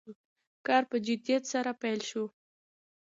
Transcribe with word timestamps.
کار 0.67 0.83
په 0.89 0.97
جدیت 1.05 1.43
سره 1.53 1.71
پیل 1.81 1.99
شو. 2.09 2.25